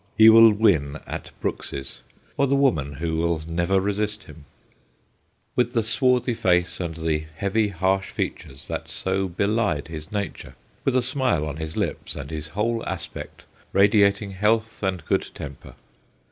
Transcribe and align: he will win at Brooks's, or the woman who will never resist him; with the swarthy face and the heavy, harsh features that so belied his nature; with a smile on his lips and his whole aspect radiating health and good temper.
he 0.17 0.29
will 0.29 0.49
win 0.51 0.97
at 1.05 1.29
Brooks's, 1.41 2.01
or 2.35 2.47
the 2.47 2.55
woman 2.55 2.93
who 2.93 3.17
will 3.17 3.39
never 3.47 3.79
resist 3.79 4.23
him; 4.23 4.45
with 5.55 5.73
the 5.73 5.83
swarthy 5.83 6.33
face 6.33 6.79
and 6.79 6.95
the 6.95 7.25
heavy, 7.37 7.67
harsh 7.67 8.09
features 8.09 8.67
that 8.67 8.89
so 8.89 9.27
belied 9.27 9.89
his 9.89 10.11
nature; 10.11 10.55
with 10.83 10.95
a 10.95 11.03
smile 11.03 11.45
on 11.45 11.57
his 11.57 11.77
lips 11.77 12.15
and 12.15 12.31
his 12.31 12.47
whole 12.47 12.83
aspect 12.87 13.45
radiating 13.73 14.31
health 14.31 14.81
and 14.81 15.05
good 15.05 15.29
temper. 15.35 15.75